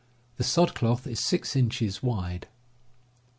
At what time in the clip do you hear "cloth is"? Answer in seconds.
0.73-1.23